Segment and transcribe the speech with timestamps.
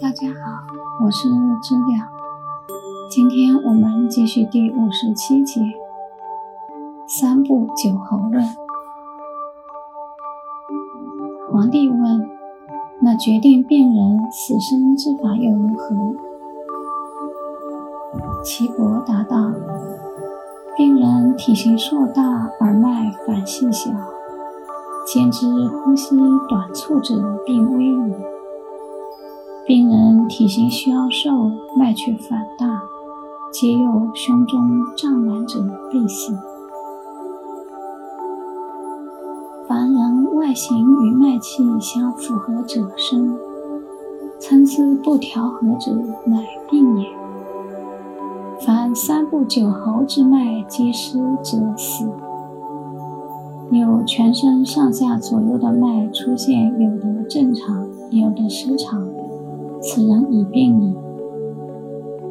[0.00, 1.28] 大家好，我是
[1.62, 2.08] 知了。
[3.10, 5.60] 今天我们继续第五十七节
[7.06, 8.42] 《三部九候论》。
[11.52, 12.28] 皇帝问
[13.02, 15.94] ：“那决定病人死生之法又如何？”
[18.44, 19.52] 岐伯答道
[20.76, 23.90] ：“病人体型硕大，而脉反细小。”
[25.06, 26.16] 兼之呼吸
[26.48, 28.14] 短促者，病危矣；
[29.66, 32.82] 病人体型消瘦，脉却反大，
[33.50, 34.60] 皆有胸中
[34.94, 35.58] 胀满者，
[35.90, 36.36] 必死。
[39.66, 43.38] 凡人外形与脉气相符合者生，
[44.38, 47.06] 参差不调和者，乃病也。
[48.60, 52.06] 凡三部九候之脉皆失者，死。
[53.70, 59.08] 有全身上下左右的脉出现，有的正常，有的失常，
[59.86, 60.94] 此人已病矣。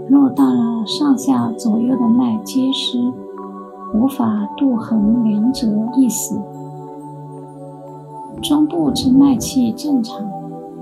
[0.10, 2.98] 若到了上下左右的脉皆失，
[3.94, 6.36] 无法度衡两者，亦死。
[8.42, 10.18] 中部之脉气正常，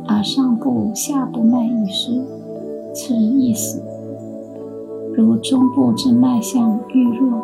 [0.07, 2.21] 而上部、下部脉已失，
[2.93, 3.83] 此人亦死。
[5.13, 7.43] 如中部之脉象愈弱，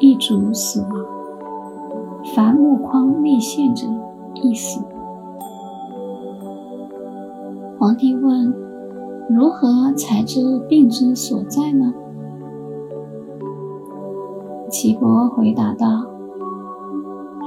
[0.00, 0.90] 亦主死亡。
[2.34, 3.86] 凡目眶内陷者，
[4.34, 4.80] 亦死。
[7.86, 8.52] 皇帝问：
[9.30, 11.94] 如何才知病之所在呢？
[14.68, 16.04] 岐伯回答道：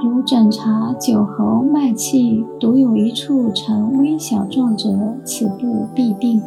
[0.02, 4.88] 如诊查九候脉气，独有一处呈微小状者，
[5.24, 6.40] 此部必病；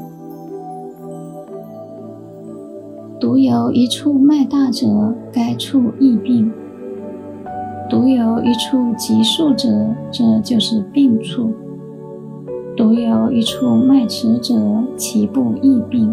[3.20, 6.52] 独有一处脉大者，该处易病。
[7.88, 9.70] 独有一处急数者，
[10.12, 11.52] 这就是病处；
[12.76, 14.56] 独有一处脉迟者，
[14.98, 16.10] 其部易病；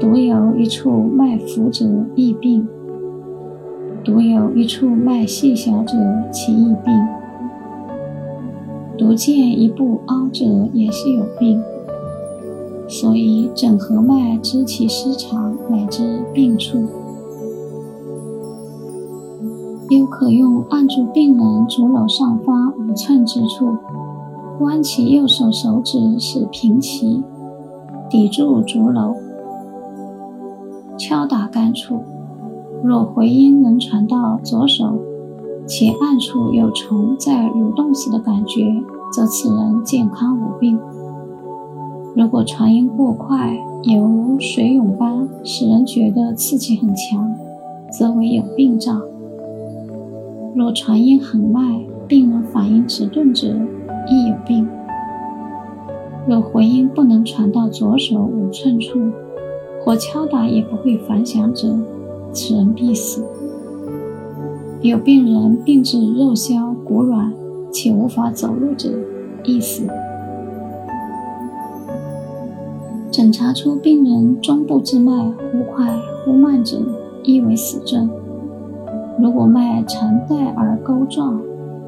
[0.00, 2.66] 独有一处脉浮者，易病；
[4.02, 5.96] 独有一处脉细小者，
[6.32, 6.92] 其易病；
[8.98, 11.62] 独见一部凹者，也是有病。
[12.88, 16.88] 所以整合脉知其失常，乃知病处。
[19.90, 23.76] 又可用按住病人足瘘上方五寸之处，
[24.60, 27.22] 弯其右手手指使平齐，
[28.08, 29.16] 抵住足瘘，
[30.96, 32.00] 敲打干处。
[32.82, 34.98] 若回音能传到左手，
[35.66, 38.62] 且暗处有虫在蠕动时的感觉，
[39.12, 40.78] 则此人健康无病。
[42.14, 47.34] 如果传音过快，犹如水涌般，使人觉得刺激很强，
[47.90, 49.00] 则为有病兆。
[50.54, 53.56] 若传音很慢，病人反应迟钝者，
[54.06, 54.68] 亦有病。
[56.26, 58.98] 若回音不能传到左手五寸处，
[59.82, 61.76] 或敲打也不会反响者，
[62.32, 63.22] 此人必死。
[64.80, 67.32] 有病人病至肉消骨软，
[67.70, 68.90] 且无法走路者，
[69.44, 69.86] 亦死。
[73.10, 76.78] 诊查出病人中部之脉忽快忽慢者，
[77.22, 78.10] 亦为死症。
[79.20, 81.40] 如果脉沉带而钩状，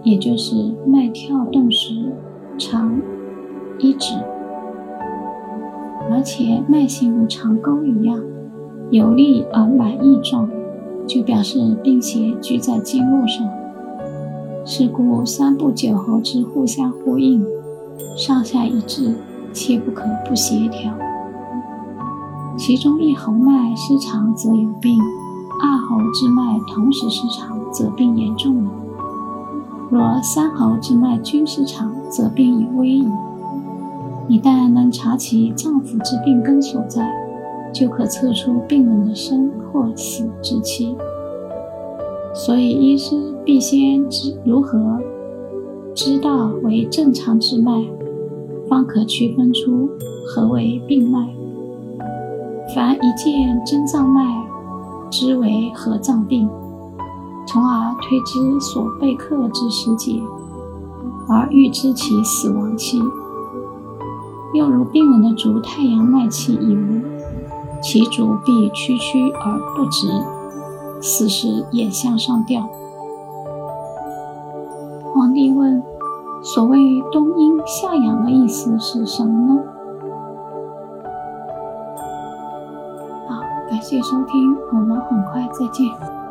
[0.06, 0.54] 也就是
[0.86, 2.12] 脉跳动时
[2.56, 2.96] 长
[3.80, 4.14] 一指，
[6.08, 8.22] 而且脉形如长钩一样
[8.92, 10.48] 有力而满溢状，
[11.08, 13.44] 就表示病邪聚在经络上。
[14.64, 17.44] 是故三部九候之互相呼应，
[18.16, 19.12] 上下一致，
[19.52, 20.92] 切不可不协调。
[22.56, 24.96] 其中一候脉失常，则有病。
[25.60, 28.70] 二候之脉同时失常，则病严重了；
[29.96, 33.08] 若三候之脉均失常，则病已危矣。
[34.28, 37.10] 一旦能查其脏腑之病根所在，
[37.72, 40.94] 就可测出病人的生或死之期。
[42.34, 45.00] 所以，医师必先知如何
[45.94, 47.72] 知道为正常之脉，
[48.68, 49.88] 方可区分出
[50.26, 51.26] 何为病脉。
[52.74, 54.44] 凡一见真脏脉，
[55.10, 56.50] 知为合脏病，
[57.56, 60.20] 从而推知所备克之时节，
[61.26, 63.00] 而预知其死亡期。
[64.52, 67.00] 又如病人的足太阳脉气已无，
[67.80, 70.06] 其足必屈曲而不直，
[71.00, 72.68] 死时也向上吊。
[75.14, 75.82] 皇帝问：
[76.42, 76.78] 所谓
[77.10, 79.62] 冬阴夏阳的意思是什么呢？
[83.30, 86.25] 好感谢收听，我们很快再见。